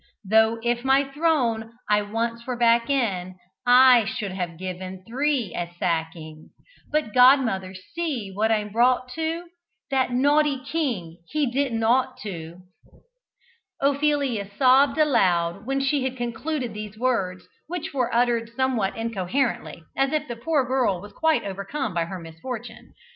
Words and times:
Tho' 0.25 0.59
if 0.63 0.83
my 0.83 1.03
throne 1.03 1.73
I 1.87 2.01
once 2.01 2.47
were 2.47 2.55
back 2.57 2.89
in 2.89 3.35
I 3.67 4.03
should 4.05 4.31
have 4.31 4.57
given 4.57 5.03
three 5.05 5.53
a 5.53 5.69
"sacking" 5.77 6.49
But, 6.91 7.13
godmother, 7.13 7.75
see 7.75 8.31
what 8.33 8.51
I'm 8.51 8.69
brought 8.71 9.09
to! 9.09 9.43
That 9.91 10.11
naughty 10.11 10.57
king! 10.65 11.19
he 11.29 11.45
didn't 11.51 11.83
ought 11.83 12.17
to!" 12.21 12.61
Ophelia 13.79 14.49
sobbed 14.57 14.97
aloud 14.97 15.67
when 15.67 15.79
she 15.79 16.03
had 16.03 16.17
concluded 16.17 16.73
these 16.73 16.97
words, 16.97 17.47
which 17.67 17.93
were 17.93 18.11
uttered 18.11 18.49
somewhat 18.55 18.97
incoherently, 18.97 19.83
as 19.95 20.11
if 20.13 20.27
the 20.27 20.35
poor 20.35 20.65
girl 20.65 20.99
was 20.99 21.13
quite 21.13 21.43
overcome 21.43 21.93
by 21.93 22.05
her 22.05 22.17
misfortune. 22.17 22.95